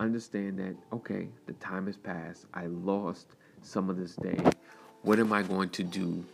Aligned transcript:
Understand 0.00 0.58
that, 0.58 0.74
okay, 0.94 1.28
the 1.46 1.52
time 1.54 1.86
has 1.86 1.96
passed. 1.96 2.46
I 2.54 2.66
lost 2.66 3.26
some 3.60 3.90
of 3.90 3.98
this 3.98 4.16
day. 4.16 4.38
What 5.02 5.20
am 5.20 5.30
I 5.30 5.42
going 5.42 5.68
to 5.70 5.84
do 5.84 6.24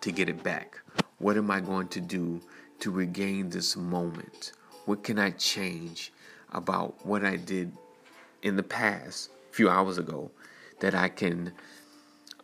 to 0.00 0.10
get 0.10 0.30
it 0.30 0.42
back? 0.42 0.80
What 1.18 1.36
am 1.36 1.50
I 1.50 1.60
going 1.60 1.88
to 1.88 2.00
do 2.00 2.40
to 2.80 2.90
regain 2.90 3.50
this 3.50 3.76
moment? 3.76 4.52
What 4.86 5.04
can 5.04 5.18
I 5.18 5.30
change 5.30 6.12
about 6.52 7.04
what 7.04 7.24
I 7.24 7.36
did 7.36 7.72
in 8.42 8.56
the 8.56 8.62
past, 8.62 9.30
a 9.50 9.54
few 9.54 9.68
hours 9.68 9.98
ago, 9.98 10.30
that 10.80 10.94
I 10.94 11.10
can 11.10 11.52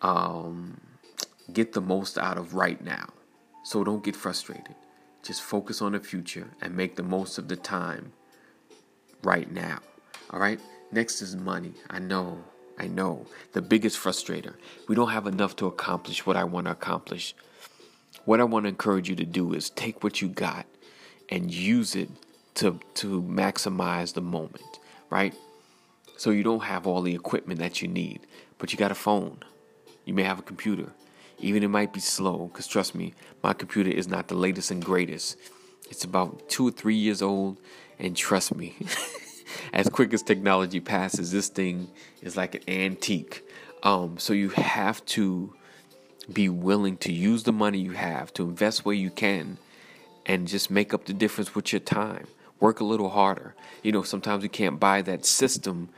um, 0.02 0.78
get 1.52 1.72
the 1.72 1.80
most 1.80 2.18
out 2.18 2.38
of 2.38 2.54
right 2.54 2.82
now. 2.82 3.08
So 3.64 3.82
don't 3.82 4.04
get 4.04 4.14
frustrated. 4.14 4.74
Just 5.22 5.42
focus 5.42 5.82
on 5.82 5.92
the 5.92 6.00
future 6.00 6.48
and 6.60 6.76
make 6.76 6.96
the 6.96 7.02
most 7.02 7.38
of 7.38 7.48
the 7.48 7.56
time 7.56 8.12
right 9.22 9.50
now. 9.50 9.80
All 10.30 10.38
right? 10.38 10.60
Next 10.92 11.22
is 11.22 11.36
money. 11.36 11.72
I 11.90 11.98
know. 11.98 12.42
I 12.78 12.86
know. 12.86 13.26
The 13.52 13.62
biggest 13.62 13.98
frustrator. 13.98 14.54
We 14.88 14.94
don't 14.94 15.10
have 15.10 15.26
enough 15.26 15.56
to 15.56 15.66
accomplish 15.66 16.24
what 16.26 16.36
I 16.36 16.44
want 16.44 16.66
to 16.66 16.72
accomplish. 16.72 17.34
What 18.24 18.40
I 18.40 18.44
want 18.44 18.64
to 18.64 18.68
encourage 18.68 19.08
you 19.08 19.16
to 19.16 19.24
do 19.24 19.52
is 19.54 19.70
take 19.70 20.04
what 20.04 20.20
you 20.20 20.28
got 20.28 20.66
and 21.28 21.52
use 21.52 21.94
it 21.94 22.08
to 22.54 22.78
to 22.94 23.22
maximize 23.22 24.14
the 24.14 24.20
moment, 24.20 24.80
right? 25.10 25.34
So 26.16 26.30
you 26.30 26.42
don't 26.42 26.64
have 26.64 26.86
all 26.86 27.02
the 27.02 27.14
equipment 27.14 27.60
that 27.60 27.80
you 27.80 27.88
need, 27.88 28.20
but 28.58 28.72
you 28.72 28.78
got 28.78 28.90
a 28.90 28.96
phone. 28.96 29.38
You 30.04 30.14
may 30.14 30.24
have 30.24 30.38
a 30.38 30.42
computer. 30.42 30.92
Even 31.38 31.62
it 31.62 31.68
might 31.68 31.92
be 31.92 32.00
slow, 32.00 32.48
because 32.48 32.66
trust 32.66 32.94
me, 32.94 33.14
my 33.42 33.52
computer 33.52 33.90
is 33.90 34.08
not 34.08 34.26
the 34.26 34.34
latest 34.34 34.72
and 34.72 34.84
greatest. 34.84 35.36
It's 35.88 36.02
about 36.02 36.48
two 36.48 36.66
or 36.66 36.70
three 36.72 36.96
years 36.96 37.22
old, 37.22 37.58
and 37.98 38.16
trust 38.16 38.54
me, 38.56 38.74
as 39.72 39.88
quick 39.88 40.12
as 40.12 40.22
technology 40.22 40.80
passes, 40.80 41.32
this 41.32 41.48
thing 41.48 41.88
is 42.22 42.36
like 42.36 42.54
an 42.54 42.62
antique. 42.68 43.46
Um, 43.82 44.18
so 44.18 44.32
you 44.32 44.50
have 44.50 45.04
to 45.06 45.54
be 46.32 46.48
willing 46.48 46.96
to 46.98 47.12
use 47.12 47.44
the 47.44 47.52
money 47.52 47.78
you 47.78 47.92
have 47.92 48.32
to 48.34 48.42
invest 48.42 48.84
where 48.84 48.94
you 48.94 49.10
can 49.10 49.58
and 50.26 50.46
just 50.46 50.70
make 50.70 50.92
up 50.92 51.06
the 51.06 51.12
difference 51.12 51.54
with 51.54 51.72
your 51.72 51.80
time 51.80 52.26
work 52.60 52.80
a 52.80 52.84
little 52.84 53.10
harder. 53.10 53.54
You 53.82 53.92
know, 53.92 54.02
sometimes 54.02 54.42
we 54.42 54.48
can't 54.48 54.80
buy 54.80 55.02
that 55.02 55.24
system 55.24 55.88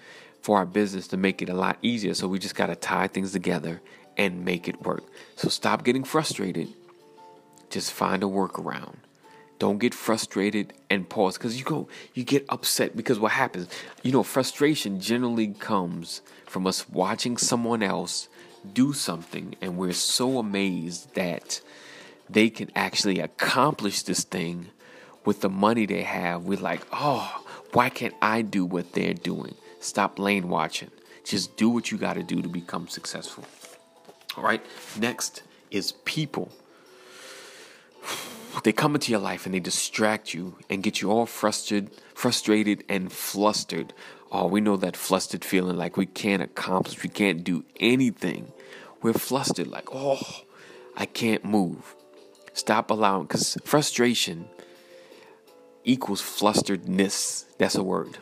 for 0.42 0.58
our 0.58 0.66
business 0.66 1.08
to 1.08 1.16
make 1.16 1.42
it 1.42 1.48
a 1.48 1.54
lot 1.54 1.78
easier. 1.82 2.14
So 2.14 2.28
we 2.28 2.38
just 2.38 2.54
got 2.54 2.66
to 2.66 2.76
tie 2.76 3.08
things 3.08 3.32
together 3.32 3.80
and 4.16 4.44
make 4.44 4.68
it 4.68 4.82
work. 4.82 5.04
So 5.36 5.48
stop 5.48 5.84
getting 5.84 6.04
frustrated. 6.04 6.68
Just 7.70 7.92
find 7.92 8.22
a 8.22 8.26
workaround. 8.26 8.96
Don't 9.60 9.78
get 9.78 9.92
frustrated 9.92 10.72
and 10.88 11.06
pause 11.06 11.36
because 11.36 11.58
you 11.58 11.64
go, 11.64 11.86
you 12.14 12.24
get 12.24 12.46
upset 12.48 12.96
because 12.96 13.20
what 13.20 13.32
happens, 13.32 13.68
you 14.02 14.10
know, 14.10 14.22
frustration 14.22 15.00
generally 15.00 15.48
comes 15.48 16.22
from 16.46 16.66
us 16.66 16.88
watching 16.88 17.36
someone 17.36 17.82
else 17.82 18.28
do 18.72 18.94
something 18.94 19.54
and 19.60 19.76
we're 19.76 19.92
so 19.92 20.38
amazed 20.38 21.14
that 21.14 21.60
they 22.28 22.48
can 22.48 22.70
actually 22.74 23.20
accomplish 23.20 24.02
this 24.02 24.24
thing 24.24 24.68
with 25.26 25.42
the 25.42 25.50
money 25.50 25.84
they 25.84 26.04
have, 26.04 26.44
we're 26.44 26.58
like, 26.58 26.86
oh, 26.90 27.44
why 27.72 27.90
can't 27.90 28.14
I 28.22 28.40
do 28.40 28.64
what 28.64 28.94
they're 28.94 29.12
doing? 29.12 29.54
Stop 29.80 30.18
lane 30.18 30.48
watching. 30.48 30.90
Just 31.22 31.58
do 31.58 31.68
what 31.68 31.90
you 31.90 31.98
got 31.98 32.14
to 32.14 32.22
do 32.22 32.40
to 32.40 32.48
become 32.48 32.88
successful. 32.88 33.44
All 34.38 34.42
right. 34.42 34.64
Next 34.98 35.42
is 35.70 35.92
people. 36.06 36.50
They 38.64 38.72
come 38.72 38.94
into 38.94 39.10
your 39.10 39.20
life 39.20 39.46
and 39.46 39.54
they 39.54 39.60
distract 39.60 40.34
you 40.34 40.56
and 40.68 40.82
get 40.82 41.00
you 41.00 41.10
all 41.10 41.26
frustrated, 41.26 41.90
frustrated 42.14 42.84
and 42.88 43.12
flustered. 43.12 43.92
Oh, 44.32 44.46
we 44.46 44.60
know 44.60 44.76
that 44.76 44.96
flustered 44.96 45.44
feeling 45.44 45.76
like 45.76 45.96
we 45.96 46.06
can't 46.06 46.42
accomplish, 46.42 47.02
we 47.02 47.08
can't 47.08 47.42
do 47.42 47.64
anything. 47.78 48.52
We're 49.02 49.14
flustered, 49.14 49.66
like, 49.66 49.88
oh, 49.92 50.20
I 50.96 51.06
can't 51.06 51.44
move. 51.44 51.94
Stop 52.52 52.90
allowing, 52.90 53.22
because 53.22 53.56
frustration 53.64 54.46
equals 55.84 56.20
flusteredness. 56.20 57.46
That's 57.58 57.76
a 57.76 57.82
word. 57.82 58.18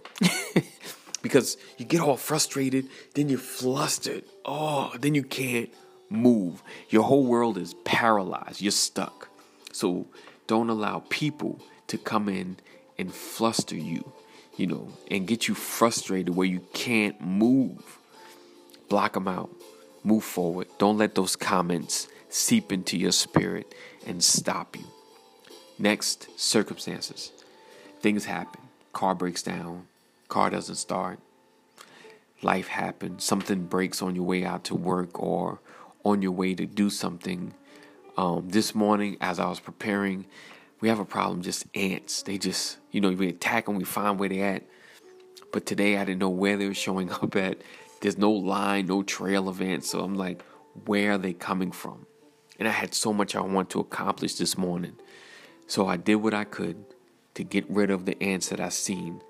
because 1.23 1.57
you 1.77 1.85
get 1.85 2.01
all 2.01 2.17
frustrated, 2.17 2.87
then 3.15 3.29
you're 3.29 3.39
flustered. 3.39 4.25
Oh, 4.45 4.93
then 4.99 5.15
you 5.15 5.25
can't 5.25 5.71
move. 6.09 6.63
Your 6.89 7.03
whole 7.03 7.27
world 7.27 7.59
is 7.59 7.75
paralyzed. 7.85 8.61
You're 8.61 8.71
stuck. 8.71 9.28
So 9.79 10.09
don't 10.49 10.71
allow 10.71 11.05
people 11.09 11.61
to 11.87 11.99
come 11.99 12.29
in 12.29 12.57
and 12.99 13.15
fluster 13.15 13.77
you, 13.77 14.13
you 14.57 14.67
know, 14.67 14.89
and 15.09 15.25
get 15.25 15.47
you 15.47 15.55
frustrated 15.55 16.35
where 16.35 16.49
you 16.49 16.67
can't 16.73 17.21
move. 17.21 17.99
Block 18.89 19.13
them 19.13 19.29
out. 19.29 19.51
Move 20.03 20.25
forward. 20.25 20.67
Don't 20.79 20.99
let 20.99 21.15
those 21.15 21.37
comments 21.37 22.09
seep 22.29 22.73
into 22.73 22.99
your 22.99 23.13
spirit 23.13 23.73
and 24.05 24.21
stop 24.21 24.75
you. 24.75 24.85
Next, 25.79 26.29
circumstances 26.37 27.31
things 28.01 28.25
happen. 28.25 28.63
Car 28.93 29.15
breaks 29.15 29.45
down, 29.45 29.87
car 30.27 30.51
doesn't 30.51 30.75
start. 30.75 31.21
Life 32.43 32.67
happens. 32.67 33.23
Something 33.23 33.67
breaks 33.67 34.03
on 34.03 34.17
your 34.17 34.25
way 34.25 34.45
out 34.45 34.65
to 34.65 34.75
work 34.75 35.21
or 35.23 35.61
on 36.05 36.21
your 36.21 36.33
way 36.33 36.57
to 36.57 36.67
do 36.67 36.91
something. 36.91 37.55
Um, 38.19 38.49
this 38.49 38.75
morning, 38.75 39.17
as 39.21 39.39
I 39.39 39.49
was 39.49 39.61
preparing, 39.61 40.27
we 40.81 40.89
have 40.89 40.99
a 40.99 41.05
problem. 41.05 41.41
Just 41.41 41.67
ants. 41.77 42.23
They 42.23 42.37
just, 42.37 42.79
you 42.91 43.01
know, 43.01 43.13
we 43.13 43.29
attack 43.29 43.67
them. 43.67 43.77
We 43.77 43.85
find 43.85 44.19
where 44.19 44.29
they're 44.29 44.57
at. 44.57 44.65
But 45.53 45.67
today, 45.67 45.97
I 45.97 46.05
didn't 46.05 46.19
know 46.19 46.29
where 46.29 46.57
they 46.57 46.67
were 46.67 46.75
showing 46.75 47.13
up 47.23 47.37
at. 47.37 47.59
there's 48.01 48.19
no 48.19 48.33
line, 48.33 48.89
no 48.89 49.05
trail 49.05 49.49
of 49.49 49.63
ants. 49.63 49.91
So 49.91 50.01
I'm 50.01 50.17
like, 50.17 50.43
where 50.87 51.13
are 51.13 51.19
they 51.19 51.33
coming 51.33 51.71
from? 51.71 52.07
And 52.59 52.67
I 52.67 52.73
had 52.73 52.93
so 52.93 53.13
much 53.13 53.37
I 53.37 53.41
want 53.41 53.71
to 53.71 53.79
accomplish 53.79 54.35
this 54.35 54.59
morning. 54.59 54.97
So 55.69 55.87
I 55.87 55.97
did 55.97 56.17
what 56.17 56.35
I 56.35 56.43
could 56.43 56.85
to 57.35 57.45
get 57.45 57.71
rid 57.71 57.93
of 57.93 58.05
the 58.05 58.21
ants 58.21 58.49
that 58.49 58.59
I 58.59 58.71
seen, 58.71 59.23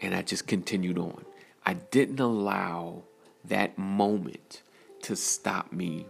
and 0.00 0.16
I 0.16 0.22
just 0.22 0.48
continued 0.48 0.98
on. 0.98 1.24
I 1.64 1.74
didn't 1.74 2.18
allow 2.18 3.04
that 3.44 3.78
moment 3.78 4.62
to 5.02 5.14
stop 5.14 5.72
me 5.72 6.06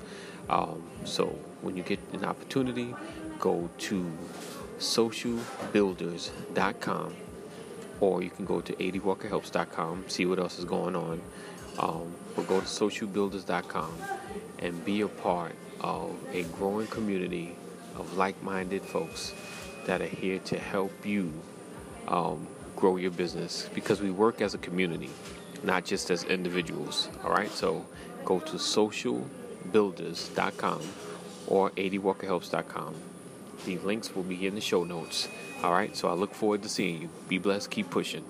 Um, 0.50 0.81
so 1.04 1.28
when 1.62 1.78
you 1.78 1.84
get 1.84 2.00
an 2.14 2.25
opportunity, 2.25 2.96
go 3.40 3.70
to 3.78 4.12
socialbuilders.com 4.80 7.16
or 8.00 8.22
you 8.22 8.30
can 8.30 8.46
go 8.46 8.62
to 8.62 8.74
adwalkerhelps.com, 8.74 10.06
see 10.08 10.25
what 10.25 10.40
else 10.40 10.60
is 10.60 10.66
going 10.66 10.96
on. 10.96 11.22
Um, 11.80 12.14
but 12.36 12.48
go 12.48 12.60
to 12.60 12.66
socialbuilders.com 12.66 13.94
and 14.60 14.86
be 14.86 15.02
a 15.02 15.08
part 15.08 15.56
of 15.81 16.16
a 16.31 16.44
growing 16.44 16.88
community 16.88 17.56
of 17.96 18.18
like 18.18 18.42
minded 18.44 18.81
folks 18.81 19.34
that 19.86 20.02
are 20.02 20.08
here 20.08 20.40
to 20.40 20.58
help 20.58 21.06
you 21.06 21.31
um, 22.08 22.48
grow 22.76 22.98
your 22.98 23.12
business 23.12 23.69
because 23.74 24.02
we 24.02 24.12
work 24.12 24.42
as 24.42 24.54
a 24.54 24.58
community, 24.58 25.10
not 25.63 25.86
just 25.86 26.12
as 26.12 26.24
individuals. 26.24 27.10
All 27.24 27.31
right, 27.31 27.51
so 27.51 27.86
go 28.25 28.39
to 28.39 28.57
socialbuilders.com 28.57 30.81
or 31.48 31.71
adwalkerhelps.com. 31.71 32.95
The 33.65 33.77
links 33.80 34.15
will 34.15 34.24
be 34.24 34.45
in 34.45 34.54
the 34.56 34.62
show 34.62 34.83
notes. 34.83 35.30
All 35.63 35.71
right, 35.71 35.95
so 35.95 36.10
I 36.10 36.13
look 36.13 36.33
forward 36.33 36.63
to 36.63 36.69
seeing 36.69 37.01
you. 37.01 37.10
Be 37.30 37.38
blessed, 37.38 37.71
keep 37.71 37.89
pushing. 37.89 38.25